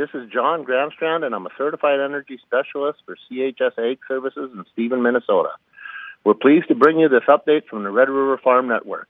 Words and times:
This 0.00 0.08
is 0.14 0.30
John 0.32 0.64
Gramstrand, 0.64 1.26
and 1.26 1.34
I'm 1.34 1.44
a 1.44 1.50
certified 1.58 2.00
energy 2.00 2.40
specialist 2.42 3.00
for 3.04 3.18
CHS 3.30 3.78
Ag 3.78 3.98
Services 4.08 4.50
in 4.54 4.64
Stephen, 4.72 5.02
Minnesota. 5.02 5.50
We're 6.24 6.32
pleased 6.32 6.68
to 6.68 6.74
bring 6.74 6.98
you 6.98 7.10
this 7.10 7.24
update 7.28 7.66
from 7.66 7.84
the 7.84 7.90
Red 7.90 8.08
River 8.08 8.38
Farm 8.42 8.66
Network. 8.66 9.08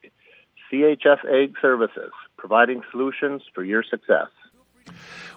CHS 0.68 1.24
Ag 1.32 1.54
Services, 1.62 2.11
providing 2.37 2.82
solutions 2.90 3.42
for 3.54 3.62
your 3.62 3.84
success. 3.84 4.30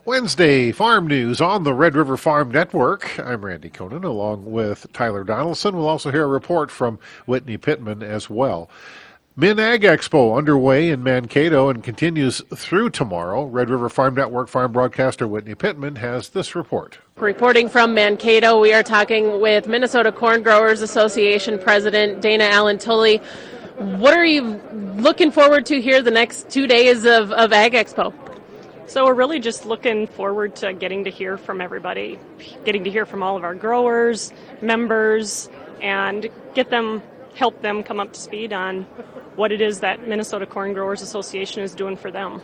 Wednesday 0.06 0.72
Farm 0.72 1.06
News 1.06 1.40
on 1.40 1.64
the 1.64 1.74
Red 1.76 1.96
River 1.96 2.18
Farm 2.18 2.50
Network. 2.50 3.20
I'm 3.20 3.46
Randy 3.46 3.70
Koenen 3.70 4.04
along 4.04 4.46
with 4.52 4.92
Tyler 4.92 5.24
Donaldson. 5.24 5.78
We'll 5.78 5.88
also 5.88 6.10
hear 6.10 6.24
a 6.24 6.28
report 6.28 6.72
from 6.72 6.98
Whitney 7.28 7.58
Pittman 7.58 8.02
as 8.02 8.28
well. 8.28 8.72
Min 9.36 9.60
Ag 9.60 9.82
Expo 9.82 10.38
underway 10.38 10.92
in 10.92 11.02
Mankato 11.02 11.68
and 11.68 11.84
continues 11.84 12.40
through 12.54 12.92
tomorrow. 12.92 13.46
Red 13.46 13.68
River 13.68 13.90
Farm 13.90 14.14
Network 14.14 14.48
farm 14.48 14.72
broadcaster 14.72 15.28
Whitney 15.28 15.56
Pittman 15.56 15.96
has 15.96 16.30
this 16.30 16.54
report. 16.54 17.00
Reporting 17.16 17.68
from 17.68 17.96
Mankato, 17.96 18.60
we 18.60 18.76
are 18.76 18.84
talking 18.84 19.42
with 19.42 19.68
Minnesota 19.68 20.12
Corn 20.12 20.44
Growers 20.44 20.84
Association 20.84 21.58
President 21.58 22.22
Dana 22.22 22.44
Allen 22.44 22.78
Tully. 22.78 23.18
What 23.78 24.14
are 24.14 24.24
you 24.24 24.62
looking 24.98 25.32
forward 25.32 25.66
to 25.66 25.82
here 25.82 26.04
the 26.04 26.12
next 26.12 26.52
two 26.52 26.68
days 26.68 27.04
of, 27.04 27.32
of 27.32 27.52
Ag 27.52 27.74
Expo? 27.74 28.14
So 28.86 29.04
we're 29.04 29.16
really 29.16 29.40
just 29.40 29.66
looking 29.66 30.06
forward 30.06 30.56
to 30.58 30.74
getting 30.74 31.06
to 31.06 31.10
hear 31.10 31.40
from 31.40 31.60
everybody, 31.60 32.20
getting 32.66 32.84
to 32.84 32.92
hear 32.92 33.08
from 33.08 33.24
all 33.24 33.36
of 33.36 33.44
our 33.44 33.56
growers, 33.56 34.32
members, 34.62 35.50
and 35.82 36.30
get 36.54 36.70
them 36.70 37.02
help 37.36 37.62
them 37.62 37.84
come 37.84 38.00
up 38.00 38.14
to 38.14 38.20
speed 38.20 38.54
on 38.54 38.84
what 39.36 39.52
it 39.52 39.62
is 39.62 39.80
that 39.80 40.08
Minnesota 40.08 40.46
Corn 40.46 40.74
Growers 40.74 41.02
Association 41.02 41.62
is 41.62 41.74
doing 41.74 41.98
for 41.98 42.12
them. 42.12 42.42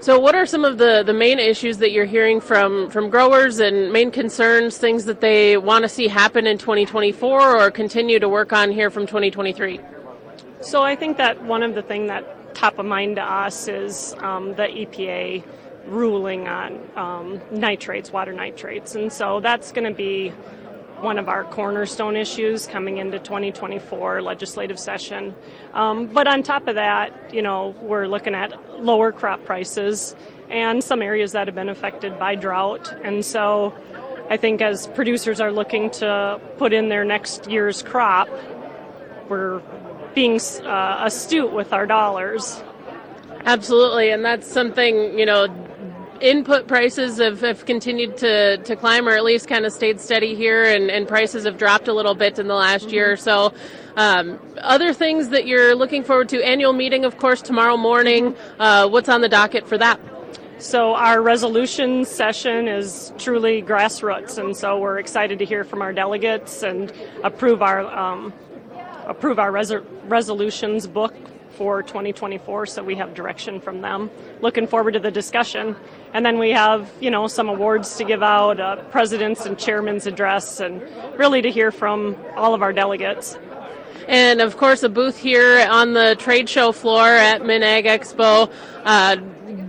So, 0.00 0.18
what 0.18 0.34
are 0.34 0.46
some 0.46 0.64
of 0.64 0.78
the, 0.78 1.02
the 1.04 1.12
main 1.12 1.38
issues 1.38 1.78
that 1.78 1.90
you're 1.90 2.06
hearing 2.06 2.40
from, 2.40 2.90
from 2.90 3.10
growers 3.10 3.58
and 3.58 3.92
main 3.92 4.10
concerns, 4.10 4.78
things 4.78 5.04
that 5.06 5.20
they 5.20 5.56
want 5.56 5.82
to 5.82 5.88
see 5.88 6.06
happen 6.06 6.46
in 6.46 6.58
2024 6.58 7.56
or 7.56 7.70
continue 7.70 8.18
to 8.20 8.28
work 8.28 8.52
on 8.52 8.70
here 8.70 8.88
from 8.90 9.06
2023? 9.06 9.80
So, 10.60 10.82
I 10.82 10.94
think 10.94 11.16
that 11.16 11.42
one 11.42 11.62
of 11.62 11.74
the 11.74 11.82
things 11.82 12.08
that 12.08 12.54
top 12.54 12.78
of 12.78 12.86
mind 12.86 13.16
to 13.16 13.22
us 13.22 13.68
is 13.68 14.14
um, 14.18 14.54
the 14.54 14.64
EPA 14.64 15.42
ruling 15.86 16.48
on 16.48 16.80
um, 16.96 17.40
nitrates, 17.50 18.12
water 18.12 18.32
nitrates. 18.32 18.94
And 18.94 19.12
so 19.12 19.40
that's 19.40 19.72
going 19.72 19.88
to 19.88 19.94
be 19.94 20.32
one 21.02 21.18
of 21.18 21.28
our 21.28 21.44
cornerstone 21.44 22.16
issues 22.16 22.66
coming 22.66 22.98
into 22.98 23.18
2024 23.18 24.22
legislative 24.22 24.78
session. 24.78 25.34
Um, 25.72 26.06
but 26.06 26.26
on 26.26 26.42
top 26.42 26.68
of 26.68 26.74
that, 26.74 27.32
you 27.32 27.42
know, 27.42 27.74
we're 27.80 28.06
looking 28.06 28.34
at 28.34 28.82
lower 28.82 29.12
crop 29.12 29.44
prices 29.44 30.14
and 30.50 30.82
some 30.82 31.00
areas 31.00 31.32
that 31.32 31.46
have 31.46 31.54
been 31.54 31.68
affected 31.68 32.18
by 32.18 32.34
drought. 32.34 32.92
And 33.02 33.24
so 33.24 33.74
I 34.28 34.36
think 34.36 34.60
as 34.60 34.86
producers 34.88 35.40
are 35.40 35.52
looking 35.52 35.90
to 35.92 36.40
put 36.58 36.72
in 36.72 36.88
their 36.88 37.04
next 37.04 37.50
year's 37.50 37.82
crop, 37.82 38.28
we're 39.28 39.62
being 40.14 40.40
uh, 40.64 41.02
astute 41.04 41.52
with 41.52 41.72
our 41.72 41.86
dollars. 41.86 42.62
Absolutely, 43.46 44.10
and 44.10 44.24
that's 44.24 44.46
something, 44.46 45.18
you 45.18 45.24
know, 45.24 45.46
input 46.20 46.66
prices 46.66 47.18
have, 47.18 47.40
have 47.40 47.64
continued 47.64 48.16
to, 48.18 48.58
to 48.58 48.76
climb 48.76 49.08
or 49.08 49.12
at 49.12 49.24
least 49.24 49.48
kind 49.48 49.64
of 49.64 49.72
stayed 49.72 50.00
steady 50.00 50.34
here 50.34 50.64
and, 50.64 50.90
and 50.90 51.08
prices 51.08 51.44
have 51.44 51.56
dropped 51.56 51.88
a 51.88 51.92
little 51.92 52.14
bit 52.14 52.38
in 52.38 52.46
the 52.48 52.54
last 52.54 52.86
mm-hmm. 52.86 52.94
year 52.94 53.12
or 53.12 53.16
so. 53.16 53.52
Um, 53.96 54.38
other 54.58 54.92
things 54.92 55.30
that 55.30 55.46
you're 55.46 55.74
looking 55.74 56.04
forward 56.04 56.28
to 56.30 56.42
annual 56.42 56.72
meeting 56.72 57.04
of 57.04 57.18
course 57.18 57.42
tomorrow 57.42 57.76
morning. 57.76 58.36
Uh, 58.58 58.88
what's 58.88 59.08
on 59.08 59.20
the 59.20 59.28
docket 59.28 59.66
for 59.66 59.78
that? 59.78 60.00
So 60.58 60.94
our 60.94 61.22
resolution 61.22 62.04
session 62.04 62.68
is 62.68 63.12
truly 63.16 63.62
grassroots 63.62 64.36
and 64.36 64.54
so 64.54 64.78
we're 64.78 64.98
excited 64.98 65.38
to 65.38 65.44
hear 65.44 65.64
from 65.64 65.80
our 65.80 65.92
delegates 65.92 66.62
and 66.62 66.92
approve 67.24 67.62
our 67.62 67.80
um, 67.86 68.32
approve 69.06 69.38
our 69.38 69.50
res- 69.50 69.72
resolutions 70.04 70.86
book 70.86 71.14
for 71.52 71.82
2024, 71.82 72.66
so 72.66 72.82
we 72.82 72.94
have 72.96 73.14
direction 73.14 73.60
from 73.60 73.80
them. 73.80 74.10
Looking 74.40 74.66
forward 74.66 74.92
to 74.92 75.00
the 75.00 75.10
discussion. 75.10 75.76
And 76.12 76.24
then 76.24 76.38
we 76.38 76.50
have, 76.50 76.90
you 77.00 77.10
know, 77.10 77.26
some 77.26 77.48
awards 77.48 77.96
to 77.96 78.04
give 78.04 78.22
out, 78.22 78.60
a 78.60 78.84
president's 78.90 79.46
and 79.46 79.58
chairman's 79.58 80.06
address, 80.06 80.60
and 80.60 80.82
really 81.18 81.42
to 81.42 81.50
hear 81.50 81.70
from 81.70 82.16
all 82.36 82.54
of 82.54 82.62
our 82.62 82.72
delegates. 82.72 83.38
And 84.08 84.40
of 84.40 84.56
course, 84.56 84.82
a 84.82 84.88
booth 84.88 85.18
here 85.18 85.66
on 85.70 85.92
the 85.92 86.16
trade 86.18 86.48
show 86.48 86.72
floor 86.72 87.06
at 87.06 87.42
MinAg 87.42 87.84
Expo. 87.84 88.50
Uh, 88.84 89.16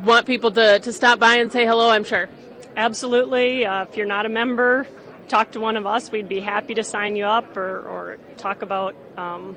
want 0.03 0.25
people 0.25 0.51
to, 0.51 0.79
to 0.79 0.93
stop 0.93 1.19
by 1.19 1.35
and 1.35 1.51
say 1.51 1.65
hello, 1.65 1.89
I'm 1.89 2.03
sure. 2.03 2.29
Absolutely. 2.75 3.65
Uh, 3.65 3.83
if 3.83 3.97
you're 3.97 4.07
not 4.07 4.25
a 4.25 4.29
member, 4.29 4.87
talk 5.27 5.51
to 5.51 5.59
one 5.59 5.77
of 5.77 5.85
us. 5.85 6.11
We'd 6.11 6.29
be 6.29 6.39
happy 6.39 6.73
to 6.73 6.83
sign 6.83 7.15
you 7.15 7.25
up 7.25 7.55
or, 7.55 7.81
or 7.81 8.17
talk 8.37 8.61
about 8.61 8.95
um, 9.17 9.55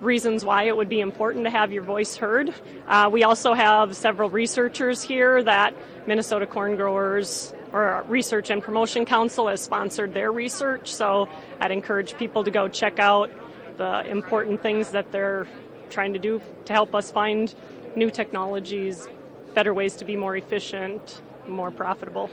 reasons 0.00 0.44
why 0.44 0.64
it 0.64 0.76
would 0.76 0.88
be 0.88 1.00
important 1.00 1.44
to 1.44 1.50
have 1.50 1.72
your 1.72 1.82
voice 1.82 2.16
heard. 2.16 2.52
Uh, 2.86 3.08
we 3.12 3.24
also 3.24 3.54
have 3.54 3.96
several 3.96 4.28
researchers 4.30 5.02
here 5.02 5.42
that 5.42 5.74
Minnesota 6.06 6.46
Corn 6.46 6.76
Growers 6.76 7.54
or 7.72 8.04
Research 8.08 8.50
and 8.50 8.62
Promotion 8.62 9.04
Council 9.04 9.48
has 9.48 9.60
sponsored 9.60 10.14
their 10.14 10.32
research. 10.32 10.92
So 10.92 11.28
I'd 11.60 11.70
encourage 11.70 12.16
people 12.16 12.44
to 12.44 12.50
go 12.50 12.68
check 12.68 12.98
out 12.98 13.30
the 13.76 14.08
important 14.10 14.62
things 14.62 14.90
that 14.90 15.12
they're 15.12 15.46
trying 15.90 16.12
to 16.12 16.18
do 16.18 16.40
to 16.64 16.72
help 16.72 16.94
us 16.94 17.10
find 17.10 17.54
new 17.94 18.10
technologies, 18.10 19.08
better 19.54 19.72
ways 19.72 19.96
to 19.96 20.04
be 20.04 20.16
more 20.16 20.36
efficient, 20.36 21.20
more 21.46 21.70
profitable. 21.70 22.30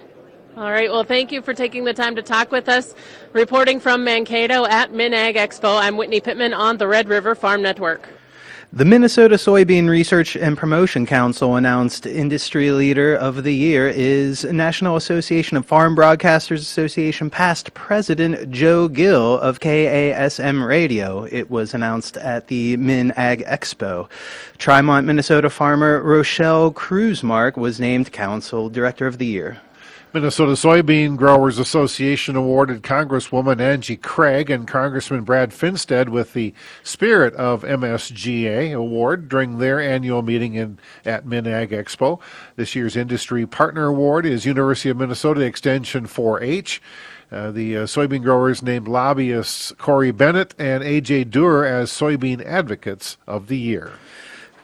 All 0.56 0.72
right. 0.72 0.92
Well, 0.92 1.04
thank 1.04 1.32
you 1.32 1.42
for 1.42 1.56
taking 1.56 1.84
the 1.84 1.96
time 1.96 2.16
to 2.16 2.22
talk 2.22 2.52
with 2.52 2.70
us. 2.70 2.94
Reporting 3.32 3.80
from 3.80 4.04
Mankato 4.04 4.66
at 4.66 4.92
MinAg 4.92 5.36
Expo, 5.36 5.82
I'm 5.82 5.98
Whitney 5.98 6.22
Pittman 6.22 6.54
on 6.54 6.78
the 6.78 6.88
Red 6.88 7.10
River 7.10 7.34
Farm 7.34 7.64
Network. 7.64 8.08
The 8.72 8.86
Minnesota 8.86 9.36
Soybean 9.36 9.90
Research 9.90 10.36
and 10.36 10.56
Promotion 10.56 11.08
Council 11.08 11.56
announced 11.56 12.06
Industry 12.06 12.70
Leader 12.72 13.16
of 13.16 13.44
the 13.44 13.54
Year 13.54 13.88
is 13.88 14.44
National 14.46 14.96
Association 14.96 15.58
of 15.58 15.66
Farm 15.66 15.96
Broadcasters 15.96 16.60
Association 16.60 17.32
past 17.32 17.74
President 17.74 18.52
Joe 18.52 18.88
Gill 18.88 19.40
of 19.40 19.60
KASM 19.60 20.68
Radio. 20.68 21.24
It 21.26 21.50
was 21.50 21.74
announced 21.74 22.16
at 22.18 22.48
the 22.48 22.78
MinAg 22.78 23.48
Expo. 23.48 24.08
Trimont, 24.60 25.06
Minnesota 25.06 25.50
farmer 25.50 26.02
Rochelle 26.02 26.72
Krusemark 26.72 27.58
was 27.58 27.80
named 27.80 28.12
Council 28.12 28.70
Director 28.70 29.08
of 29.08 29.18
the 29.18 29.26
Year. 29.26 29.60
Minnesota 30.14 30.52
Soybean 30.52 31.18
Growers 31.18 31.58
Association 31.58 32.36
awarded 32.36 32.84
Congresswoman 32.84 33.60
Angie 33.60 33.98
Craig 33.98 34.52
and 34.52 34.68
Congressman 34.68 35.24
Brad 35.24 35.50
Finstad 35.50 36.10
with 36.10 36.34
the 36.34 36.54
Spirit 36.84 37.34
of 37.34 37.64
MSGA 37.64 38.76
award 38.76 39.28
during 39.28 39.58
their 39.58 39.82
annual 39.82 40.22
meeting 40.22 40.54
in 40.54 40.78
at 41.04 41.26
MinAg 41.26 41.70
Expo. 41.70 42.20
This 42.56 42.76
year's 42.76 42.96
Industry 42.96 43.48
Partner 43.48 43.88
Award 43.88 44.28
is 44.28 44.46
University 44.46 44.90
of 44.90 44.98
Minnesota 44.98 45.42
Extension 45.42 46.06
4H. 46.06 46.80
Uh, 47.32 47.50
the 47.50 47.78
uh, 47.78 47.84
soybean 47.86 48.22
growers 48.22 48.62
named 48.62 48.88
lobbyists 48.88 49.72
Corey 49.80 50.12
Bennett 50.12 50.54
and 50.60 50.84
AJ 50.84 51.32
Doer 51.32 51.66
as 51.66 51.90
Soybean 51.90 52.46
Advocates 52.46 53.18
of 53.26 53.48
the 53.48 53.58
Year. 53.58 53.94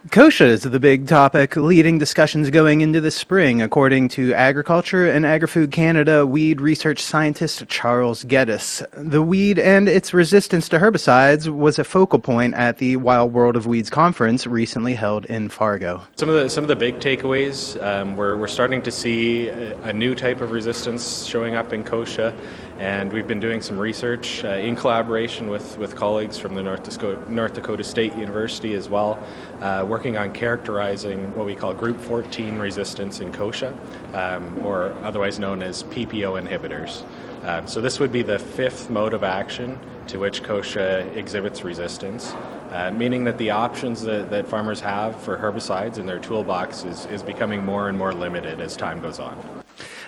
Kochia 0.08 0.46
is 0.46 0.64
the 0.64 0.80
big 0.80 1.08
topic 1.08 1.58
leading 1.58 1.98
discussions 1.98 2.50
going 2.50 2.80
into 2.80 3.02
the 3.02 3.12
spring, 3.12 3.62
according 3.62 4.08
to 4.08 4.34
Agriculture 4.34 5.12
and 5.12 5.26
Agri-Food 5.26 5.74
Canada 5.74 6.26
weed 6.26 6.62
research 6.62 7.04
scientist 7.04 7.68
Charles 7.68 8.24
Geddes. 8.24 8.82
The 8.94 9.22
weed 9.22 9.60
and 9.60 9.90
its 9.90 10.14
resistance 10.14 10.70
to 10.70 10.80
herbicides 10.80 11.50
was 11.50 11.78
a 11.80 11.84
focal 11.84 12.18
point 12.18 12.54
at 12.54 12.78
the 12.78 12.96
Wild 12.96 13.34
World 13.34 13.58
of 13.58 13.68
Weeds 13.68 13.90
conference 13.90 14.48
recently 14.48 14.94
held 14.94 15.26
in 15.26 15.50
Fargo. 15.50 16.02
Some 16.16 16.30
of 16.30 16.36
the 16.36 16.50
some 16.50 16.64
of 16.64 16.70
the 16.70 16.78
big 16.78 17.00
takeaways, 17.00 17.82
um, 17.84 18.16
we're, 18.16 18.38
we're 18.38 18.48
starting 18.48 18.82
to 18.84 18.92
see 18.92 19.50
a, 19.50 19.92
new 19.92 20.16
type 20.16 20.40
of 20.40 20.52
resistance 20.52 21.26
showing 21.26 21.56
up 21.56 21.74
in 21.74 21.84
kochia 21.84 22.34
and 22.80 23.12
we've 23.12 23.28
been 23.28 23.42
doing 23.42 23.62
some 23.62 23.78
research 23.78 24.44
uh, 24.46 24.50
in 24.52 24.74
collaboration 24.74 25.50
with, 25.50 25.78
with 25.78 25.98
colleagues 25.98 26.38
from 26.38 26.56
the 26.56 26.64
North 26.64 26.84
Dakota, 26.84 27.32
North 27.32 27.54
Dakota 27.54 27.84
State 27.84 28.16
University 28.16 28.74
as 28.74 28.88
well, 28.88 29.22
uh, 29.60 29.86
working 29.90 30.18
on 30.18 30.32
characterizing 30.32 31.36
what 31.36 31.46
we 31.46 31.56
call 31.56 31.74
group 31.74 32.00
14 32.00 32.58
resistance 32.60 33.20
in 33.20 33.32
kochia, 33.32 33.74
um, 34.14 34.66
or 34.66 34.94
otherwise 35.04 35.40
known 35.40 35.62
as 35.62 35.84
PPO 35.84 36.42
inhibitors. 36.42 37.04
Um, 37.44 37.68
so 37.68 37.82
this 37.82 38.00
would 38.00 38.12
be 38.12 38.22
the 38.22 38.38
fifth 38.38 38.90
mode 38.90 39.14
of 39.14 39.24
action 39.24 39.80
to 40.08 40.20
which 40.20 40.44
kochia 40.44 41.16
exhibits 41.16 41.64
resistance, 41.64 42.34
uh, 42.72 42.92
meaning 42.96 43.24
that 43.24 43.38
the 43.38 43.50
options 43.50 44.02
that, 44.04 44.30
that 44.30 44.48
farmers 44.48 44.80
have 44.82 45.20
for 45.22 45.38
herbicides 45.38 45.98
in 45.98 46.06
their 46.06 46.20
toolbox 46.20 46.84
is, 46.84 47.06
is 47.08 47.24
becoming 47.24 47.66
more 47.66 47.90
and 47.90 47.98
more 47.98 48.14
limited 48.14 48.60
as 48.60 48.76
time 48.78 49.02
goes 49.02 49.20
on. 49.20 49.38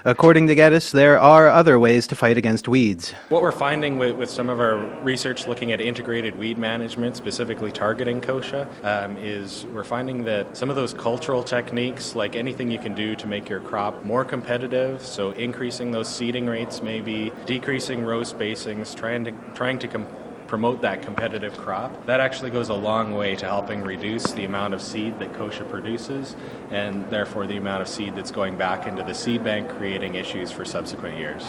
According 0.04 0.48
to 0.48 0.56
Geddes, 0.56 0.92
there 0.92 1.20
are 1.20 1.48
other 1.48 1.78
ways 1.78 2.08
to 2.08 2.16
fight 2.16 2.36
against 2.36 2.68
weeds. 2.68 3.12
What 3.30 3.44
we're 3.44 3.52
finding 3.52 4.00
with, 4.00 4.16
with 4.16 4.32
some 4.32 4.50
of 4.50 4.60
our 4.60 4.78
research 5.04 5.48
looking 5.48 5.72
at 5.74 5.80
integrated 5.80 6.36
weed 6.40 6.58
management, 6.58 7.16
specifically 7.16 7.72
targeting 7.72 8.20
kochia, 8.20 8.68
um, 8.84 9.16
is 9.18 9.68
we're 9.68 9.84
finding 9.84 10.24
that 10.24 10.58
some 10.58 10.72
of 10.72 10.76
those 10.76 10.96
cultural 10.96 11.44
techniques, 11.44 12.16
like 12.16 12.36
anything 12.36 12.72
you 12.72 12.80
can 12.80 12.96
do 12.96 13.16
to 13.16 13.28
make 13.28 13.48
your 13.48 13.60
crop 13.60 14.04
more 14.04 14.26
competitive, 14.26 15.06
so 15.06 15.32
increasing 15.32 15.92
those 15.92 16.10
seeding 16.10 16.48
rates, 16.48 16.82
maybe 16.82 17.32
decreasing 17.46 18.04
row 18.04 18.22
spacings, 18.22 18.96
trying 18.96 19.24
to 19.26 19.32
trying 19.54 19.78
to 19.78 19.88
com- 19.88 20.08
promote 20.52 20.82
that 20.82 21.02
competitive 21.02 21.56
crop, 21.56 22.06
that 22.06 22.20
actually 22.20 22.50
goes 22.50 22.68
a 22.68 22.74
long 22.74 23.14
way 23.14 23.38
to 23.38 23.46
helping 23.46 23.82
reduce 23.82 24.34
the 24.34 24.44
amount 24.44 24.74
of 24.74 24.82
seed 24.82 25.18
that 25.18 25.32
kochia 25.32 25.68
produces 25.70 26.36
and 26.72 27.10
therefore 27.10 27.48
the 27.48 27.56
amount 27.56 27.82
of 27.82 27.88
seed 27.88 28.14
that's 28.18 28.32
going 28.32 28.58
back 28.58 28.86
into 28.86 29.02
the 29.02 29.14
seed 29.14 29.46
bank, 29.46 29.70
creating 29.70 30.16
issues 30.16 30.52
for 30.52 30.66
subsequent 30.66 31.18
years. 31.18 31.46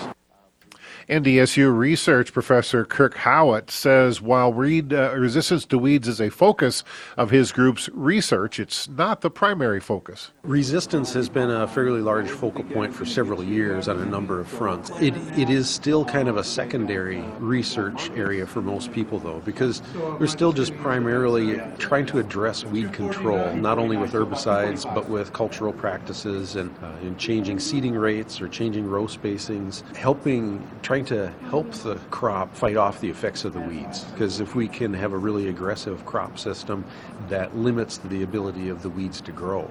NDSU 1.09 1.77
research 1.77 2.33
professor 2.33 2.85
Kirk 2.85 3.15
Howatt 3.15 3.71
says 3.71 4.21
while 4.21 4.53
weed, 4.53 4.93
uh, 4.93 5.13
resistance 5.17 5.65
to 5.67 5.79
weeds 5.79 6.07
is 6.07 6.21
a 6.21 6.31
focus 6.31 6.85
of 7.17 7.31
his 7.31 7.53
group's 7.53 7.89
research, 7.93 8.61
it's 8.61 8.89
not 8.89 9.21
the 9.21 9.31
primary 9.31 9.81
focus. 9.81 10.31
Resistance 10.43 11.13
has 11.15 11.29
been 11.29 11.51
a 11.51 11.67
fairly 11.67 12.01
large 12.01 12.29
focal 12.29 12.65
point 12.65 12.95
for 12.95 13.05
several 13.05 13.43
years 13.43 13.89
on 13.89 13.99
a 13.99 14.05
number 14.05 14.41
of 14.41 14.49
fronts. 14.49 14.91
It, 15.01 15.15
it 15.39 15.51
is 15.51 15.69
still 15.69 16.05
kind 16.05 16.29
of 16.29 16.37
a 16.37 16.45
secondary 16.45 17.21
research 17.39 18.11
area 18.11 18.47
for 18.47 18.63
most 18.63 18.93
people, 18.93 19.19
though, 19.19 19.41
because 19.41 19.83
we're 20.21 20.27
still 20.27 20.53
just 20.53 20.77
primarily 20.77 21.61
trying 21.79 22.07
to 22.07 22.19
address 22.19 22.65
weed 22.65 22.93
control, 22.93 23.55
not 23.55 23.79
only 23.79 23.97
with 23.97 24.13
herbicides, 24.13 24.83
but 24.95 25.09
with 25.09 25.33
cultural 25.33 25.73
practices 25.73 26.57
and 26.57 26.73
uh, 26.83 26.93
in 27.03 27.17
changing 27.17 27.59
seeding 27.59 27.95
rates 27.95 28.41
or 28.41 28.49
changing 28.49 28.89
row 28.89 29.07
spacings, 29.07 29.83
helping 29.97 30.67
trying 30.93 31.05
to 31.07 31.33
help 31.49 31.73
the 31.73 31.95
crop 32.11 32.55
fight 32.55 32.77
off 32.77 33.01
the 33.01 33.09
effects 33.09 33.47
of 33.47 33.55
the 33.55 33.61
weeds. 33.61 34.05
Because 34.05 34.41
if 34.41 34.55
we 34.55 34.69
can 34.69 34.93
have 34.93 35.15
a 35.15 35.17
really 35.17 35.49
aggressive 35.49 36.05
crop 36.05 36.39
system, 36.39 36.85
that 37.31 37.57
limits 37.57 37.97
the 37.97 38.23
ability 38.25 38.69
of 38.69 38.83
the 38.83 38.91
weeds 38.91 39.23
to 39.23 39.33
grow. 39.33 39.71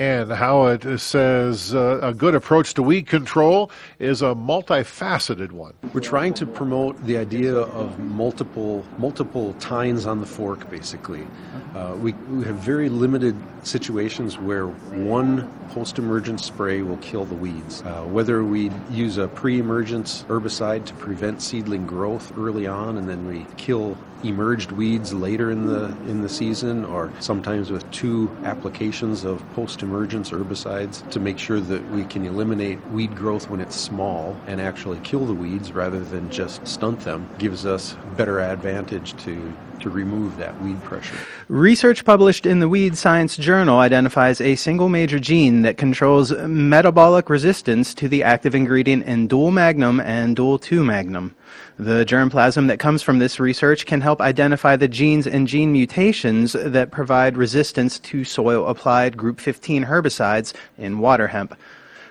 And 0.00 0.30
Howatt 0.30 0.98
says 0.98 1.74
uh, 1.74 2.00
a 2.02 2.14
good 2.14 2.34
approach 2.34 2.72
to 2.72 2.82
weed 2.82 3.06
control 3.06 3.70
is 3.98 4.22
a 4.22 4.34
multifaceted 4.34 5.52
one. 5.52 5.74
We're 5.92 6.00
trying 6.00 6.32
to 6.34 6.46
promote 6.46 6.98
the 7.04 7.18
idea 7.18 7.54
of 7.54 7.98
multiple 7.98 8.82
multiple 8.96 9.52
tines 9.60 10.06
on 10.06 10.18
the 10.18 10.26
fork, 10.26 10.70
basically. 10.70 11.26
Uh, 11.74 11.96
we, 11.98 12.14
we 12.14 12.46
have 12.46 12.56
very 12.56 12.88
limited 12.88 13.36
situations 13.62 14.38
where 14.38 14.68
one 14.68 15.46
post-emergent 15.72 16.40
spray 16.40 16.80
will 16.80 16.96
kill 16.96 17.26
the 17.26 17.34
weeds. 17.34 17.82
Uh, 17.82 18.04
whether 18.04 18.42
we 18.42 18.70
use 18.90 19.18
a 19.18 19.28
pre-emergence 19.28 20.24
herbicide 20.28 20.86
to 20.86 20.94
prevent 20.94 21.42
seedling 21.42 21.86
growth 21.86 22.32
early 22.38 22.66
on, 22.66 22.96
and 22.96 23.06
then 23.06 23.26
we 23.28 23.46
kill 23.58 23.98
emerged 24.24 24.72
weeds 24.72 25.12
later 25.12 25.50
in 25.50 25.66
the 25.66 25.86
in 26.08 26.22
the 26.22 26.28
season, 26.28 26.84
or 26.84 27.12
sometimes 27.20 27.70
with 27.70 27.88
two 27.90 28.30
applications 28.44 29.24
of 29.24 29.42
post-emergence 29.54 30.30
herbicides 30.30 31.08
to 31.10 31.20
make 31.20 31.38
sure 31.38 31.60
that 31.60 31.88
we 31.90 32.04
can 32.04 32.24
eliminate 32.24 32.84
weed 32.88 33.14
growth 33.14 33.48
when 33.48 33.60
it's 33.60 33.76
small 33.76 34.36
and 34.46 34.60
actually 34.60 34.98
kill 35.00 35.26
the 35.26 35.34
weeds 35.34 35.72
rather 35.72 36.00
than 36.00 36.30
just 36.30 36.66
stunt 36.66 37.00
them, 37.00 37.28
gives 37.38 37.66
us 37.66 37.96
better 38.16 38.40
advantage 38.40 39.16
to 39.24 39.52
to 39.80 39.90
remove 39.90 40.36
that 40.36 40.60
weed 40.62 40.82
pressure. 40.82 41.16
Research 41.48 42.04
published 42.04 42.46
in 42.46 42.60
the 42.60 42.68
Weed 42.68 42.96
Science 42.96 43.36
Journal 43.36 43.78
identifies 43.78 44.40
a 44.40 44.54
single 44.56 44.88
major 44.88 45.18
gene 45.18 45.62
that 45.62 45.78
controls 45.78 46.32
metabolic 46.32 47.30
resistance 47.30 47.94
to 47.94 48.08
the 48.08 48.22
active 48.22 48.54
ingredient 48.54 49.04
in 49.04 49.26
dual 49.26 49.50
magnum 49.50 50.00
and 50.00 50.36
dual 50.36 50.58
2 50.58 50.84
magnum. 50.84 51.34
The 51.78 52.04
germplasm 52.04 52.68
that 52.68 52.78
comes 52.78 53.02
from 53.02 53.20
this 53.20 53.40
research 53.40 53.86
can 53.86 54.02
help 54.02 54.09
identify 54.18 54.76
the 54.76 54.88
genes 54.88 55.26
and 55.26 55.46
gene 55.46 55.72
mutations 55.72 56.54
that 56.54 56.90
provide 56.90 57.36
resistance 57.36 57.98
to 58.00 58.24
soil 58.24 58.66
applied 58.66 59.16
group 59.16 59.38
15 59.38 59.84
herbicides 59.84 60.54
in 60.78 60.98
water 60.98 61.28
hemp. 61.28 61.54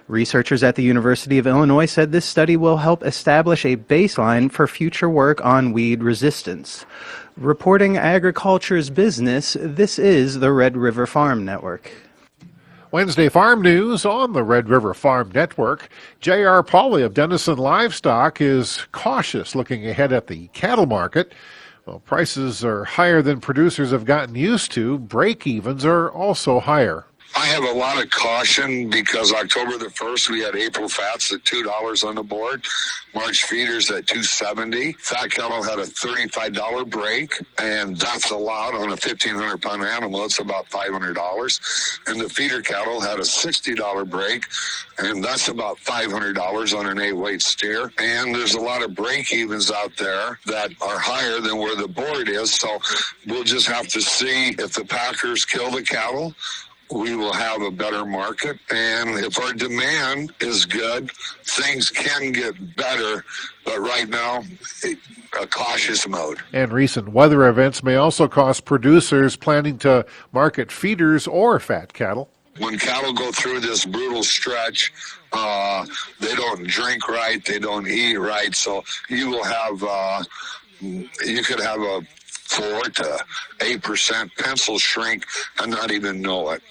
Researchers 0.07 0.63
at 0.63 0.75
the 0.75 0.83
University 0.83 1.37
of 1.37 1.45
Illinois 1.45 1.85
said 1.85 2.11
this 2.11 2.25
study 2.25 2.55
will 2.55 2.77
help 2.77 3.03
establish 3.03 3.65
a 3.65 3.77
baseline 3.77 4.51
for 4.51 4.67
future 4.67 5.09
work 5.09 5.43
on 5.43 5.73
weed 5.73 6.01
resistance. 6.01 6.85
Reporting 7.37 7.97
agriculture's 7.97 8.89
business, 8.89 9.57
this 9.59 9.99
is 9.99 10.39
the 10.39 10.51
Red 10.51 10.77
River 10.77 11.05
Farm 11.05 11.45
Network. 11.45 11.91
Wednesday 12.91 13.29
Farm 13.29 13.61
News 13.61 14.03
on 14.03 14.33
the 14.33 14.43
Red 14.43 14.67
River 14.67 14.95
Farm 14.95 15.29
Network. 15.31 15.89
J.R. 16.21 16.63
Pauley 16.63 17.05
of 17.05 17.13
Denison 17.13 17.59
Livestock 17.59 18.41
is 18.41 18.87
cautious 18.91 19.53
looking 19.53 19.87
ahead 19.87 20.11
at 20.11 20.25
the 20.25 20.47
cattle 20.53 20.87
market. 20.87 21.33
Prices 22.05 22.63
are 22.63 22.83
higher 22.83 23.21
than 23.23 23.41
producers 23.41 23.89
have 23.89 24.05
gotten 24.05 24.35
used 24.35 24.71
to. 24.73 24.99
Break 24.99 25.47
evens 25.47 25.83
are 25.83 26.11
also 26.11 26.59
higher. 26.59 27.05
I 27.35 27.45
have 27.45 27.63
a 27.63 27.71
lot 27.71 28.03
of 28.03 28.09
caution 28.09 28.89
because 28.89 29.31
October 29.31 29.77
the 29.77 29.85
1st, 29.85 30.29
we 30.29 30.41
had 30.41 30.55
April 30.55 30.89
fats 30.89 31.31
at 31.31 31.43
$2 31.43 32.07
on 32.07 32.15
the 32.15 32.23
board, 32.23 32.63
March 33.13 33.43
feeders 33.45 33.89
at 33.89 34.07
270 34.07 34.93
Fat 34.93 35.31
cattle 35.31 35.63
had 35.63 35.79
a 35.79 35.83
$35 35.83 36.89
break, 36.89 37.33
and 37.57 37.97
that's 37.97 38.29
allowed 38.29 38.75
on 38.75 38.85
a 38.85 38.97
1,500 38.97 39.61
pound 39.61 39.83
animal. 39.83 40.23
It's 40.25 40.39
about 40.39 40.69
$500. 40.69 41.99
And 42.07 42.21
the 42.21 42.29
feeder 42.29 42.61
cattle 42.61 43.01
had 43.01 43.17
a 43.19 43.23
$60 43.23 44.09
break, 44.09 44.45
and 44.99 45.23
that's 45.23 45.47
about 45.47 45.77
$500 45.77 46.77
on 46.77 46.85
an 46.85 46.99
eight 46.99 47.13
weight 47.13 47.41
steer. 47.41 47.91
And 47.97 48.35
there's 48.35 48.53
a 48.53 48.61
lot 48.61 48.83
of 48.83 48.93
break 48.95 49.33
evens 49.33 49.71
out 49.71 49.95
there 49.97 50.39
that 50.45 50.71
are 50.81 50.99
higher 50.99 51.39
than 51.39 51.57
where 51.57 51.75
the 51.75 51.87
board 51.87 52.29
is. 52.29 52.53
So 52.53 52.79
we'll 53.27 53.43
just 53.43 53.67
have 53.67 53.87
to 53.87 54.01
see 54.01 54.49
if 54.59 54.73
the 54.73 54.85
Packers 54.85 55.45
kill 55.45 55.71
the 55.71 55.83
cattle 55.83 56.35
we 56.91 57.15
will 57.15 57.33
have 57.33 57.61
a 57.61 57.71
better 57.71 58.05
market. 58.05 58.57
And 58.71 59.23
if 59.23 59.39
our 59.39 59.53
demand 59.53 60.33
is 60.39 60.65
good, 60.65 61.11
things 61.43 61.89
can 61.89 62.31
get 62.31 62.75
better. 62.75 63.23
But 63.65 63.79
right 63.79 64.09
now, 64.09 64.43
a 65.39 65.47
cautious 65.47 66.07
mode. 66.07 66.39
And 66.53 66.71
recent 66.71 67.09
weather 67.09 67.47
events 67.47 67.83
may 67.83 67.95
also 67.95 68.27
cost 68.27 68.65
producers 68.65 69.35
planning 69.35 69.77
to 69.79 70.05
market 70.31 70.71
feeders 70.71 71.27
or 71.27 71.59
fat 71.59 71.93
cattle. 71.93 72.29
When 72.57 72.77
cattle 72.77 73.13
go 73.13 73.31
through 73.31 73.61
this 73.61 73.85
brutal 73.85 74.23
stretch, 74.23 74.91
uh, 75.31 75.85
they 76.19 76.35
don't 76.35 76.67
drink 76.67 77.07
right, 77.07 77.43
they 77.45 77.59
don't 77.59 77.87
eat 77.87 78.17
right. 78.17 78.53
So 78.53 78.83
you 79.07 79.29
will 79.29 79.43
have, 79.43 79.83
uh, 79.83 80.23
you 80.81 81.43
could 81.43 81.61
have 81.61 81.79
a 81.79 82.01
four 82.49 82.81
to 82.81 83.19
eight 83.61 83.81
percent 83.81 84.31
pencil 84.37 84.77
shrink 84.79 85.25
and 85.61 85.71
not 85.71 85.91
even 85.91 86.21
know 86.21 86.49
it. 86.51 86.61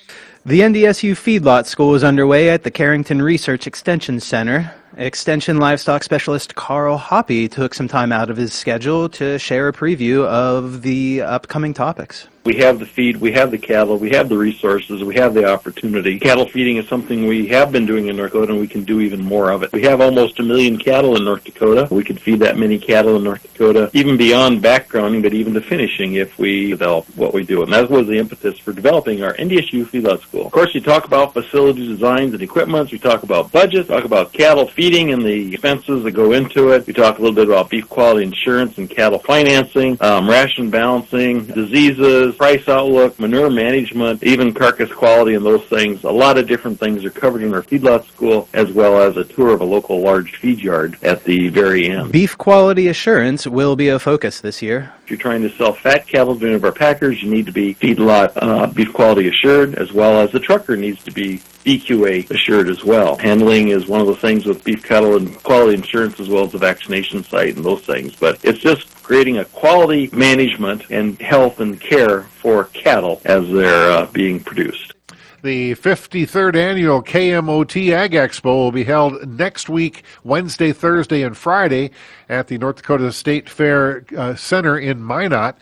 The 0.44 0.60
NDSU 0.60 1.12
Feedlot 1.12 1.66
School 1.66 1.94
is 1.94 2.02
underway 2.02 2.50
at 2.50 2.62
the 2.62 2.70
Carrington 2.70 3.20
Research 3.20 3.66
Extension 3.66 4.18
Center. 4.18 4.72
Extension 4.96 5.58
livestock 5.58 6.02
specialist 6.02 6.54
Karl 6.54 6.98
Hoppe 6.98 7.50
took 7.50 7.74
some 7.74 7.86
time 7.86 8.12
out 8.12 8.30
of 8.30 8.36
his 8.36 8.52
schedule 8.52 9.08
to 9.10 9.38
share 9.38 9.68
a 9.68 9.72
preview 9.72 10.24
of 10.24 10.82
the 10.82 11.22
upcoming 11.22 11.74
topics. 11.74 12.28
We 12.48 12.56
have 12.60 12.78
the 12.78 12.86
feed, 12.86 13.18
we 13.18 13.32
have 13.32 13.50
the 13.50 13.58
cattle, 13.58 13.98
we 13.98 14.08
have 14.12 14.30
the 14.30 14.38
resources, 14.38 15.04
we 15.04 15.16
have 15.16 15.34
the 15.34 15.44
opportunity. 15.44 16.18
Cattle 16.18 16.48
feeding 16.48 16.78
is 16.78 16.88
something 16.88 17.26
we 17.26 17.46
have 17.48 17.70
been 17.70 17.84
doing 17.84 18.08
in 18.08 18.16
North 18.16 18.32
Dakota 18.32 18.52
and 18.52 18.60
we 18.62 18.66
can 18.66 18.84
do 18.84 19.00
even 19.00 19.22
more 19.22 19.50
of 19.50 19.62
it. 19.62 19.70
We 19.70 19.82
have 19.82 20.00
almost 20.00 20.40
a 20.40 20.42
million 20.42 20.78
cattle 20.78 21.14
in 21.14 21.26
North 21.26 21.44
Dakota. 21.44 21.88
We 21.94 22.02
could 22.04 22.18
feed 22.18 22.40
that 22.40 22.56
many 22.56 22.78
cattle 22.78 23.16
in 23.16 23.24
North 23.24 23.42
Dakota, 23.42 23.90
even 23.92 24.16
beyond 24.16 24.62
backgrounding, 24.62 25.22
but 25.22 25.34
even 25.34 25.52
to 25.52 25.60
finishing 25.60 26.14
if 26.14 26.38
we 26.38 26.70
develop 26.70 27.04
what 27.16 27.34
we 27.34 27.44
do. 27.44 27.62
And 27.62 27.70
that 27.70 27.90
was 27.90 28.06
the 28.06 28.16
impetus 28.16 28.58
for 28.58 28.72
developing 28.72 29.22
our 29.22 29.34
NDSU 29.34 29.84
Feedlot 29.84 30.22
School. 30.22 30.46
Of 30.46 30.52
course, 30.52 30.74
you 30.74 30.80
talk 30.80 31.04
about 31.04 31.34
facility 31.34 31.86
designs 31.86 32.32
and 32.32 32.42
equipment, 32.42 32.90
we 32.90 32.98
talk 32.98 33.24
about 33.24 33.52
budgets, 33.52 33.88
talk 33.90 34.04
about 34.04 34.32
cattle 34.32 34.68
feeding 34.68 35.12
and 35.12 35.20
the 35.20 35.52
expenses 35.52 36.02
that 36.02 36.12
go 36.12 36.32
into 36.32 36.70
it. 36.70 36.86
We 36.86 36.94
talk 36.94 37.18
a 37.18 37.20
little 37.20 37.34
bit 37.34 37.46
about 37.46 37.68
beef 37.68 37.90
quality 37.90 38.24
insurance 38.24 38.78
and 38.78 38.88
cattle 38.88 39.18
financing, 39.18 39.98
um, 40.00 40.30
ration 40.30 40.70
balancing, 40.70 41.44
diseases, 41.44 42.37
price 42.38 42.68
outlook, 42.68 43.18
manure 43.18 43.50
management, 43.50 44.22
even 44.22 44.54
carcass 44.54 44.90
quality 44.92 45.34
and 45.34 45.44
those 45.44 45.64
things. 45.64 46.04
A 46.04 46.10
lot 46.10 46.38
of 46.38 46.46
different 46.46 46.78
things 46.78 47.04
are 47.04 47.10
covered 47.10 47.42
in 47.42 47.52
our 47.52 47.62
feedlot 47.62 48.06
school, 48.06 48.48
as 48.54 48.72
well 48.72 49.02
as 49.02 49.16
a 49.16 49.24
tour 49.24 49.50
of 49.50 49.60
a 49.60 49.64
local 49.64 50.00
large 50.00 50.36
feed 50.36 50.60
yard 50.60 50.96
at 51.02 51.24
the 51.24 51.48
very 51.48 51.88
end. 51.88 52.12
Beef 52.12 52.38
quality 52.38 52.88
assurance 52.88 53.46
will 53.46 53.76
be 53.76 53.88
a 53.88 53.98
focus 53.98 54.40
this 54.40 54.62
year. 54.62 54.92
If 55.08 55.12
you're 55.12 55.20
trying 55.20 55.40
to 55.40 55.56
sell 55.56 55.72
fat 55.72 56.06
cattle 56.06 56.38
to 56.38 56.44
any 56.44 56.54
of 56.54 56.64
our 56.66 56.70
packers, 56.70 57.22
you 57.22 57.30
need 57.30 57.46
to 57.46 57.52
be 57.52 57.74
feedlot 57.76 58.32
uh, 58.36 58.66
beef 58.66 58.92
quality 58.92 59.26
assured, 59.26 59.76
as 59.76 59.90
well 59.90 60.20
as 60.20 60.30
the 60.32 60.38
trucker 60.38 60.76
needs 60.76 61.02
to 61.04 61.10
be 61.10 61.38
BQA 61.64 62.30
assured 62.30 62.68
as 62.68 62.84
well. 62.84 63.16
Handling 63.16 63.68
is 63.68 63.86
one 63.86 64.02
of 64.02 64.06
the 64.06 64.16
things 64.16 64.44
with 64.44 64.62
beef 64.64 64.82
cattle 64.82 65.16
and 65.16 65.42
quality 65.42 65.72
insurance 65.72 66.20
as 66.20 66.28
well 66.28 66.44
as 66.44 66.52
the 66.52 66.58
vaccination 66.58 67.24
site 67.24 67.56
and 67.56 67.64
those 67.64 67.80
things. 67.86 68.14
But 68.16 68.44
it's 68.44 68.58
just 68.58 69.02
creating 69.02 69.38
a 69.38 69.46
quality 69.46 70.10
management 70.12 70.90
and 70.90 71.18
health 71.22 71.58
and 71.60 71.80
care 71.80 72.24
for 72.24 72.64
cattle 72.64 73.22
as 73.24 73.48
they're 73.48 73.90
uh, 73.90 74.06
being 74.12 74.40
produced. 74.40 74.92
The 75.42 75.76
53rd 75.76 76.56
annual 76.56 77.00
KMOT 77.00 77.92
Ag 77.92 78.10
Expo 78.10 78.44
will 78.44 78.72
be 78.72 78.82
held 78.82 79.24
next 79.28 79.68
week, 79.68 80.02
Wednesday, 80.24 80.72
Thursday, 80.72 81.22
and 81.22 81.36
Friday 81.36 81.92
at 82.28 82.48
the 82.48 82.58
North 82.58 82.76
Dakota 82.76 83.12
State 83.12 83.48
Fair 83.48 84.04
uh, 84.16 84.34
Center 84.34 84.76
in 84.76 85.04
Minot. 85.04 85.56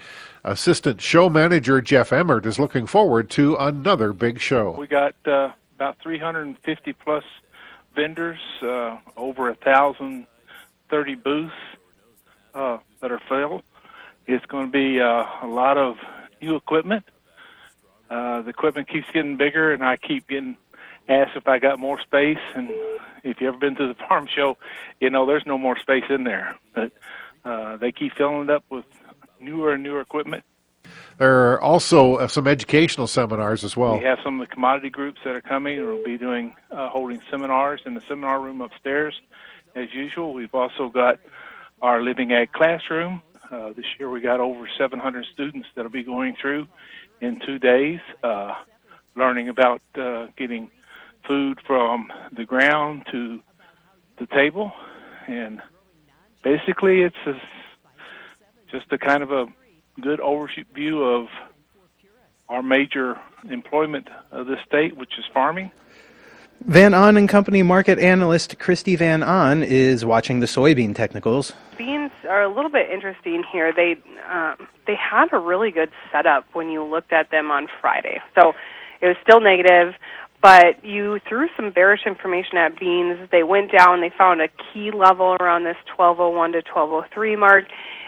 Assistant 0.44 1.02
show 1.02 1.28
manager 1.28 1.82
Jeff 1.82 2.10
Emmert 2.10 2.46
is 2.46 2.58
looking 2.58 2.86
forward 2.86 3.28
to 3.30 3.54
another 3.56 4.14
big 4.14 4.40
show. 4.40 4.70
We 4.78 4.86
got 4.86 5.14
uh, 5.26 5.50
about 5.74 5.98
350 6.02 6.92
plus 6.94 7.24
vendors, 7.94 8.38
uh, 8.62 8.96
over 9.16 9.50
a 9.50 9.54
thousand 9.56 10.26
thirty 10.88 11.16
booths 11.16 11.52
uh, 12.54 12.78
that 13.00 13.10
are 13.10 13.20
filled. 13.28 13.62
It's 14.26 14.46
going 14.46 14.66
to 14.66 14.72
be 14.72 15.00
uh, 15.00 15.26
a 15.42 15.46
lot 15.46 15.76
of 15.76 15.96
new 16.40 16.56
equipment 16.56 17.04
uh, 18.10 18.42
the 18.42 18.50
equipment 18.50 18.88
keeps 18.88 19.06
getting 19.12 19.36
bigger, 19.36 19.72
and 19.72 19.84
I 19.84 19.96
keep 19.96 20.28
getting 20.28 20.56
asked 21.08 21.36
if 21.36 21.48
I 21.48 21.58
got 21.58 21.78
more 21.78 22.00
space. 22.00 22.38
And 22.54 22.70
if 23.24 23.40
you 23.40 23.48
ever 23.48 23.58
been 23.58 23.74
to 23.76 23.88
the 23.88 23.94
farm 24.08 24.28
show, 24.34 24.56
you 25.00 25.10
know 25.10 25.26
there's 25.26 25.46
no 25.46 25.58
more 25.58 25.78
space 25.78 26.04
in 26.08 26.24
there. 26.24 26.56
But 26.74 26.92
uh, 27.44 27.76
they 27.76 27.92
keep 27.92 28.14
filling 28.14 28.44
it 28.44 28.50
up 28.50 28.64
with 28.70 28.84
newer 29.40 29.72
and 29.74 29.82
newer 29.82 30.00
equipment. 30.00 30.44
There 31.18 31.52
are 31.52 31.60
also 31.60 32.16
uh, 32.16 32.28
some 32.28 32.46
educational 32.46 33.06
seminars 33.06 33.64
as 33.64 33.76
well. 33.76 33.98
We 33.98 34.04
have 34.04 34.18
some 34.22 34.40
of 34.40 34.48
the 34.48 34.54
commodity 34.54 34.90
groups 34.90 35.18
that 35.24 35.34
are 35.34 35.40
coming. 35.40 35.78
We'll 35.84 36.04
be 36.04 36.18
doing 36.18 36.54
uh, 36.70 36.88
holding 36.90 37.20
seminars 37.30 37.80
in 37.86 37.94
the 37.94 38.02
seminar 38.06 38.40
room 38.40 38.60
upstairs, 38.60 39.14
as 39.74 39.88
usual. 39.92 40.32
We've 40.34 40.54
also 40.54 40.88
got 40.88 41.18
our 41.82 42.02
living 42.02 42.32
ag 42.32 42.52
classroom. 42.52 43.22
Uh, 43.50 43.72
this 43.72 43.86
year 43.98 44.10
we 44.10 44.20
got 44.20 44.40
over 44.40 44.68
700 44.76 45.24
students 45.32 45.68
that'll 45.74 45.90
be 45.90 46.02
going 46.02 46.36
through 46.40 46.66
in 47.20 47.40
two 47.44 47.58
days, 47.58 48.00
uh, 48.22 48.54
learning 49.14 49.48
about 49.48 49.80
uh, 49.96 50.26
getting 50.36 50.70
food 51.26 51.58
from 51.66 52.12
the 52.36 52.44
ground 52.44 53.02
to 53.10 53.40
the 54.18 54.26
table, 54.26 54.72
and 55.26 55.60
basically 56.42 57.02
it's 57.02 57.16
a, 57.26 57.32
just 58.70 58.86
a 58.92 58.98
kind 58.98 59.22
of 59.22 59.32
a 59.32 59.46
good 60.00 60.20
overview 60.20 61.20
of 61.20 61.28
our 62.48 62.62
major 62.62 63.18
employment 63.50 64.08
of 64.30 64.46
the 64.46 64.56
state, 64.66 64.96
which 64.96 65.18
is 65.18 65.24
farming. 65.32 65.70
Van 66.64 66.94
Ahn 66.94 67.16
and 67.16 67.28
Company 67.28 67.62
market 67.62 67.98
analyst 67.98 68.58
Kristi 68.58 68.96
Van 68.98 69.22
Ahn 69.22 69.62
is 69.62 70.04
watching 70.04 70.40
the 70.40 70.46
soybean 70.46 70.94
technicals. 70.94 71.52
Beans 71.78 72.10
are 72.28 72.42
a 72.42 72.48
little 72.48 72.70
bit 72.70 72.90
interesting 72.90 73.44
here. 73.52 73.72
They 73.72 73.96
um, 74.30 74.66
they 74.86 74.96
had 74.96 75.28
a 75.32 75.38
really 75.38 75.70
good 75.70 75.90
setup 76.10 76.44
when 76.54 76.70
you 76.70 76.82
looked 76.82 77.12
at 77.12 77.30
them 77.30 77.50
on 77.50 77.68
Friday. 77.80 78.20
So 78.34 78.54
it 79.00 79.06
was 79.06 79.16
still 79.22 79.40
negative, 79.40 79.94
but 80.42 80.84
you 80.84 81.20
threw 81.28 81.48
some 81.56 81.70
bearish 81.70 82.06
information 82.06 82.56
at 82.56 82.78
beans. 82.78 83.28
They 83.30 83.42
went 83.42 83.70
down. 83.70 84.00
They 84.00 84.12
found 84.16 84.40
a 84.40 84.48
key 84.48 84.90
level 84.90 85.36
around 85.38 85.64
this 85.64 85.76
1201 85.96 86.52
to 86.52 86.58
1203 86.58 87.36
mark, 87.36 87.64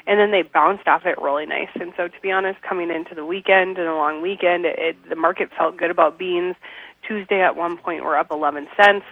and 0.06 0.18
then 0.18 0.30
they 0.30 0.42
bounced 0.42 0.88
off 0.88 1.02
it 1.04 1.20
really 1.20 1.46
nice. 1.46 1.70
And 1.74 1.92
so, 1.96 2.08
to 2.08 2.20
be 2.22 2.30
honest, 2.30 2.62
coming 2.62 2.90
into 2.90 3.14
the 3.14 3.24
weekend 3.24 3.78
and 3.78 3.86
a 3.86 3.94
long 3.94 4.22
weekend, 4.22 4.64
it, 4.64 4.78
it, 4.78 5.08
the 5.08 5.16
market 5.16 5.50
felt 5.56 5.76
good 5.76 5.90
about 5.90 6.18
beans. 6.18 6.56
Tuesday 7.08 7.40
at 7.40 7.56
one 7.56 7.78
point 7.78 8.04
we're 8.04 8.16
up 8.16 8.30
11 8.30 8.68
cents. 8.76 9.04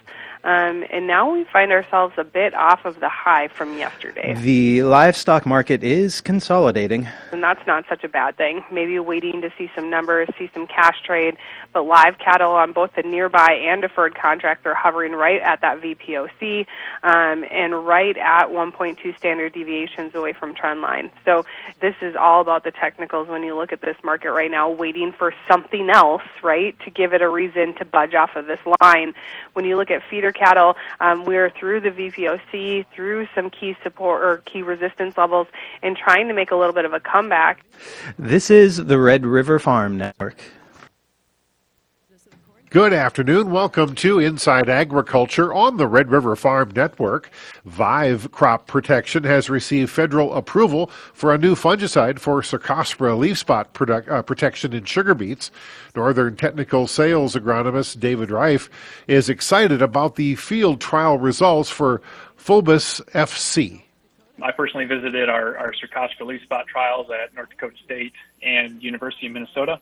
Um, 0.47 0.85
and 0.91 1.09
now 1.09 1.29
we 1.29 1.43
find 1.43 1.73
ourselves 1.73 2.15
a 2.19 2.23
bit 2.23 2.55
off 2.55 2.85
of 2.85 3.01
the 3.01 3.09
high 3.09 3.49
from 3.49 3.77
yesterday. 3.77 4.33
The 4.35 4.85
livestock 4.85 5.45
market 5.45 5.83
is 5.83 6.21
consolidating. 6.21 7.09
And 7.33 7.43
that's 7.43 7.67
not 7.67 7.85
such 7.89 8.05
a 8.05 8.09
bad 8.09 8.37
thing. 8.37 8.65
Maybe 8.71 8.97
waiting 9.01 9.41
to 9.41 9.51
see 9.59 9.69
some 9.75 9.91
numbers, 9.91 10.29
see 10.39 10.49
some 10.55 10.69
cash 10.69 11.03
trade, 11.05 11.37
but 11.73 11.83
live 11.83 12.19
cattle 12.19 12.53
on 12.53 12.73
both 12.73 12.95
the 12.95 13.03
nearby 13.03 13.59
and 13.61 13.83
deferred 13.83 14.15
contracts 14.15 14.65
are 14.67 14.75
hovering 14.75 15.13
right 15.13 15.43
at 15.43 15.63
that 15.63 15.81
VPOC 15.81 16.65
um, 17.03 17.45
and 17.51 17.85
right 17.85 18.17
at 18.17 18.47
1.2 18.47 19.19
standard 19.19 19.53
deviations 19.53 20.15
away 20.15 20.33
from 20.33 20.55
trend 20.55 20.81
line. 20.81 21.11
So 21.25 21.45
this 21.81 21.97
is 22.01 22.15
all 22.15 22.41
about 22.41 22.63
the 22.63 22.71
technicals 22.71 23.27
when 23.27 23.43
you 23.43 23.57
look 23.57 23.73
at 23.73 23.81
this 23.81 23.97
market 24.05 24.31
right 24.31 24.51
now, 24.51 24.71
waiting 24.71 25.13
for 25.13 25.35
something 25.51 25.91
else, 25.91 26.23
right, 26.45 26.79
to 26.85 26.91
give 26.93 27.13
it 27.13 27.21
a 27.21 27.29
reason 27.29 27.75
to 27.79 27.85
budge 27.85 28.15
off 28.15 28.37
of 28.37 28.47
this 28.47 28.61
line. 28.81 29.13
When 29.55 29.65
you 29.65 29.77
look 29.77 29.91
at 29.91 30.03
feeder 30.09 30.33
cattle, 30.37 30.77
um, 31.01 31.25
we're 31.25 31.51
through 31.51 31.81
the 31.81 31.91
VPOC, 31.91 32.87
through 32.95 33.27
some 33.35 33.51
key 33.51 33.77
support 33.83 34.23
or 34.23 34.39
key 34.39 34.63
resistance 34.63 35.17
levels, 35.17 35.49
and 35.83 35.97
trying 35.97 36.29
to 36.29 36.35
make 36.35 36.51
a 36.51 36.57
little 36.57 36.75
bit 36.75 36.85
of 36.85 36.93
a 36.93 37.01
comeback. 37.01 37.65
This 38.19 38.51
is 38.51 38.77
the 38.77 38.99
Red 38.99 39.27
River 39.27 39.59
Farm 39.59 39.97
Network. 39.99 40.37
Good 42.77 42.93
afternoon. 42.93 43.53
Welcome 43.53 43.95
to 43.95 44.19
Inside 44.19 44.69
Agriculture 44.69 45.51
on 45.51 45.79
the 45.79 45.87
Red 45.87 46.11
River 46.11 46.37
Farm 46.37 46.73
Network. 46.77 47.31
Vive 47.65 48.31
Crop 48.33 48.67
Protection 48.67 49.25
has 49.25 49.49
received 49.49 49.91
federal 49.91 50.35
approval 50.35 50.89
for 51.15 51.33
a 51.33 51.39
new 51.39 51.55
fungicide 51.55 52.19
for 52.19 52.43
Cercospora 52.43 53.17
leaf 53.17 53.39
spot 53.39 53.73
product, 53.73 54.11
uh, 54.11 54.21
protection 54.21 54.75
in 54.75 54.85
sugar 54.85 55.15
beets. 55.15 55.51
Northern 55.95 56.37
Technical 56.37 56.87
Sales 56.87 57.35
agronomist 57.35 57.99
David 57.99 58.31
Reif 58.31 58.69
is 59.09 59.31
excited 59.31 59.81
about 59.81 60.17
the 60.17 60.35
field 60.35 60.79
trial 60.79 61.17
results 61.17 61.71
for 61.71 62.03
Phobos 62.37 63.01
FC. 63.15 63.85
I 64.43 64.53
personally 64.53 64.85
visited 64.85 65.31
our, 65.31 65.57
our 65.57 65.73
Cercospora 65.73 66.27
leaf 66.27 66.43
spot 66.43 66.67
trials 66.67 67.07
at 67.09 67.35
North 67.35 67.49
Dakota 67.49 67.77
State 67.83 68.13
and 68.43 68.83
University 68.83 69.29
of 69.29 69.33
Minnesota. 69.33 69.81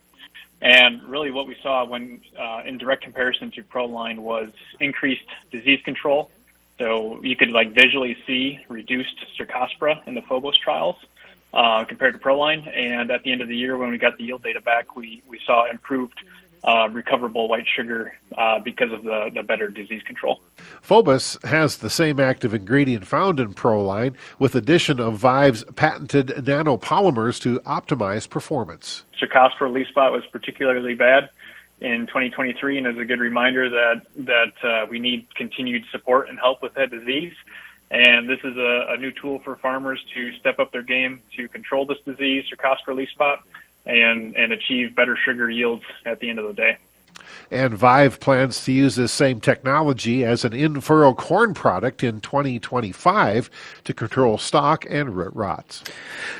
And 0.64 1.02
really, 1.02 1.30
what 1.30 1.46
we 1.46 1.56
saw 1.62 1.84
when 1.84 2.22
uh, 2.40 2.62
in 2.64 2.78
direct 2.78 3.02
comparison 3.02 3.50
to 3.50 3.62
Proline 3.62 4.20
was 4.20 4.48
increased 4.80 5.26
disease 5.52 5.80
control. 5.84 6.30
So 6.78 7.22
you 7.22 7.36
could 7.36 7.50
like 7.50 7.72
visually 7.74 8.16
see 8.26 8.58
reduced 8.70 9.14
cercospora 9.38 10.00
in 10.08 10.14
the 10.14 10.22
Phobos 10.22 10.56
trials 10.56 10.96
uh, 11.52 11.84
compared 11.84 12.14
to 12.14 12.18
Proline. 12.18 12.66
And 12.74 13.10
at 13.10 13.22
the 13.24 13.30
end 13.30 13.42
of 13.42 13.48
the 13.48 13.56
year, 13.56 13.76
when 13.76 13.90
we 13.90 13.98
got 13.98 14.16
the 14.16 14.24
yield 14.24 14.42
data 14.42 14.62
back, 14.62 14.96
we 14.96 15.22
we 15.28 15.38
saw 15.44 15.70
improved 15.70 16.18
uh, 16.64 16.88
recoverable 16.90 17.46
white 17.48 17.66
sugar 17.66 18.16
uh, 18.38 18.58
because 18.58 18.90
of 18.90 19.04
the, 19.04 19.30
the 19.34 19.42
better 19.42 19.68
disease 19.68 20.02
control. 20.02 20.40
Phobos 20.80 21.38
has 21.44 21.78
the 21.78 21.90
same 21.90 22.18
active 22.18 22.54
ingredient 22.54 23.06
found 23.06 23.38
in 23.38 23.54
Proline 23.54 24.14
with 24.38 24.54
addition 24.54 24.98
of 24.98 25.18
Vive's 25.18 25.64
patented 25.76 26.28
nanopolymers 26.28 27.40
to 27.42 27.60
optimize 27.60 28.28
performance. 28.28 29.04
Cercospora 29.20 29.72
leaf 29.72 29.88
spot 29.88 30.12
was 30.12 30.24
particularly 30.26 30.94
bad 30.94 31.28
in 31.80 32.06
2023 32.06 32.78
and 32.78 32.86
is 32.86 32.98
a 32.98 33.04
good 33.04 33.20
reminder 33.20 33.68
that, 33.68 34.02
that 34.16 34.64
uh, 34.64 34.86
we 34.88 34.98
need 34.98 35.26
continued 35.34 35.84
support 35.92 36.28
and 36.28 36.38
help 36.38 36.62
with 36.62 36.72
that 36.74 36.90
disease. 36.90 37.34
And 37.90 38.28
this 38.28 38.40
is 38.42 38.56
a, 38.56 38.86
a, 38.90 38.96
new 38.96 39.12
tool 39.12 39.40
for 39.40 39.56
farmers 39.56 40.02
to 40.14 40.32
step 40.38 40.58
up 40.58 40.72
their 40.72 40.82
game 40.82 41.20
to 41.36 41.46
control 41.48 41.84
this 41.84 41.98
disease, 42.04 42.44
Cercospora 42.50 42.96
leaf 42.96 43.10
spot, 43.10 43.44
and, 43.86 44.36
and 44.36 44.52
achieve 44.52 44.94
better 44.94 45.16
sugar 45.24 45.50
yields 45.50 45.84
at 46.04 46.20
the 46.20 46.30
end 46.30 46.38
of 46.38 46.46
the 46.46 46.54
day. 46.54 46.78
And 47.50 47.74
Vive 47.74 48.20
plans 48.20 48.64
to 48.64 48.72
use 48.72 48.96
this 48.96 49.12
same 49.12 49.40
technology 49.40 50.24
as 50.24 50.44
an 50.44 50.52
in 50.52 50.80
furrow 50.80 51.14
corn 51.14 51.54
product 51.54 52.02
in 52.02 52.20
2025 52.20 53.50
to 53.84 53.94
control 53.94 54.38
stalk 54.38 54.86
and 54.88 55.16
root 55.16 55.34
rots. 55.34 55.82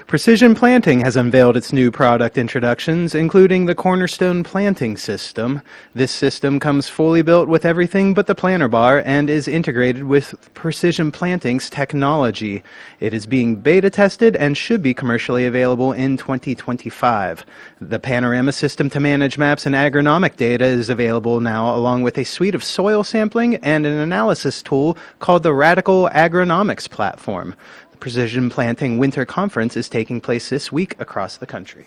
Precision 0.07 0.55
Planting 0.55 1.00
has 1.00 1.17
unveiled 1.17 1.57
its 1.57 1.73
new 1.73 1.91
product 1.91 2.38
introductions, 2.38 3.14
including 3.14 3.67
the 3.67 3.75
Cornerstone 3.75 4.43
Planting 4.45 4.97
System. 4.97 5.62
This 5.95 6.12
system 6.12 6.61
comes 6.61 6.88
fully 6.88 7.23
built 7.23 7.49
with 7.49 7.64
everything 7.64 8.14
but 8.14 8.26
the 8.26 8.35
planter 8.35 8.69
bar 8.69 9.03
and 9.05 9.31
is 9.31 9.49
integrated 9.49 10.05
with 10.05 10.35
Precision 10.55 11.11
Planting's 11.11 11.71
technology. 11.71 12.62
It 13.00 13.14
is 13.14 13.26
being 13.26 13.57
beta 13.57 13.91
tested 13.91 14.37
and 14.37 14.57
should 14.57 14.83
be 14.83 14.95
commercially 14.95 15.47
available 15.47 15.93
in 15.93 16.17
2025. 16.17 17.45
The 17.81 17.99
Panorama 17.99 18.53
system 18.53 18.91
to 18.91 19.00
manage 19.00 19.38
maps 19.38 19.67
and 19.67 19.75
agronomic 19.75 20.37
data 20.37 20.64
is 20.78 20.90
available 20.90 21.40
now, 21.40 21.75
along 21.75 22.02
with 22.02 22.19
a 22.19 22.25
suite 22.25 22.54
of 22.54 22.62
soil 22.62 23.04
sampling 23.04 23.57
and 23.57 23.87
an 23.87 23.99
analysis 23.99 24.62
tool 24.62 24.97
called 25.19 25.43
the 25.43 25.50
Radicle 25.50 26.12
Agronomics 26.12 26.88
Platform. 26.90 27.54
The 27.90 27.97
Precision 27.97 28.50
Planting 28.50 28.99
Winter 28.99 29.25
Conference 29.25 29.76
is 29.76 29.88
taking 29.88 30.21
place 30.21 30.50
this 30.50 30.71
week 30.71 30.95
across 31.00 31.37
the 31.37 31.47
country. 31.47 31.87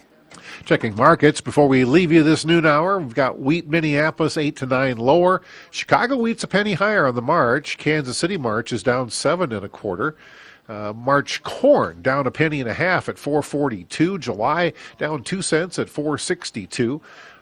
Checking 0.66 0.96
markets 0.96 1.42
before 1.42 1.68
we 1.68 1.86
leave 1.86 2.12
you 2.12 2.24
this 2.24 2.46
noon 2.46 2.66
hour. 2.66 3.00
We've 3.00 3.14
got 3.14 3.40
wheat 3.40 3.68
Minneapolis 3.68 4.38
eight 4.38 4.56
to 4.58 4.66
nine 4.66 4.98
lower. 4.98 5.42
Chicago 5.72 6.18
wheat's 6.18 6.44
a 6.44 6.48
penny 6.48 6.74
higher 6.74 7.06
on 7.06 7.16
the 7.16 7.22
March. 7.22 7.78
Kansas 7.78 8.18
City 8.18 8.38
March 8.38 8.72
is 8.72 8.84
down 8.84 9.10
seven 9.10 9.52
and 9.52 9.66
a 9.66 9.70
quarter. 9.70 10.16
Uh, 10.68 10.92
March 10.94 11.44
corn 11.44 12.02
down 12.02 12.28
a 12.28 12.32
penny 12.32 12.60
and 12.60 12.70
a 12.70 12.74
half 12.74 13.08
at 13.08 13.18
442. 13.18 14.20
July 14.20 14.74
down 14.98 15.24
two 15.24 15.42
cents 15.42 15.80
at 15.80 15.90
462. 15.90 17.02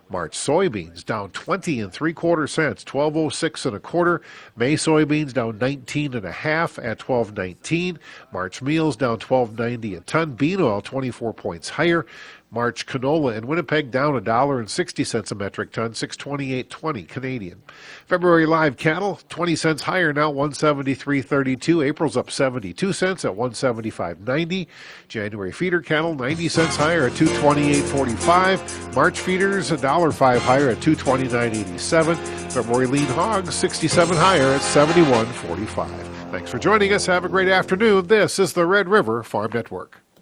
March 0.10 0.38
soybeans 0.38 1.04
down 1.04 1.32
20 1.32 1.80
and 1.80 1.92
three 1.92 2.14
quarter 2.14 2.48
cents, 2.48 2.86
1206 2.86 3.66
and 3.66 3.76
a 3.76 3.80
quarter. 3.80 4.22
May 4.56 4.76
soybeans 4.76 5.34
down 5.34 5.58
19 5.58 6.14
and 6.14 6.26
a 6.26 6.32
half 6.32 6.78
at 6.78 7.02
1219. 7.08 8.00
March 8.32 8.62
meals 8.62 8.96
down 8.96 9.20
1290 9.20 9.96
a 9.96 10.02
ton. 10.02 10.34
Bean 10.34 10.62
oil 10.62 10.82
24 10.82 11.34
points 11.34 11.70
higher. 11.70 12.06
March 12.52 12.86
canola 12.86 13.36
in 13.36 13.48
Winnipeg 13.48 13.92
down 13.92 14.16
a 14.16 14.22
dollar 14.22 14.60
and 14.60 14.70
60 14.70 15.04
cents 15.04 15.32
a 15.32 15.36
metric 15.36 15.72
ton, 15.72 15.92
628.20 15.92 17.08
Canadian. 17.08 17.62
February 18.06 18.46
live 18.46 18.78
cattle 18.78 19.20
20 19.30 19.56
cents 19.56 19.82
higher 19.84 20.14
now 20.14 20.32
173.32. 20.32 21.86
April's 21.86 22.16
up 22.16 22.32
72 22.32 22.94
cents 22.94 23.26
at 23.26 23.34
175.90. 23.34 24.68
January 25.08 25.52
feeder 25.52 25.82
cattle 25.82 26.16
90 26.16 26.48
cents 26.48 26.76
higher 26.76 27.08
at 27.08 27.14
228.45. 27.14 28.96
March 28.96 29.20
feeders 29.20 29.72
a 29.72 29.78
dollar 29.78 30.12
5 30.12 30.42
higher 30.42 30.70
at 30.70 30.78
229.87. 30.78 32.16
February 32.52 32.88
lean 32.88 33.06
hogs 33.08 33.54
67 33.54 34.16
higher 34.16 34.54
at 34.54 34.62
71.45. 34.62 36.16
Thanks 36.32 36.52
for 36.52 36.60
joining 36.60 36.94
us. 36.94 37.06
Have 37.06 37.26
a 37.26 37.30
great 37.30 37.50
afternoon. 37.50 38.08
This 38.08 38.40
is 38.40 38.54
the 38.54 38.66
Red 38.66 38.88
River 38.88 39.24
Farm 39.24 39.52
Network. 39.54 40.05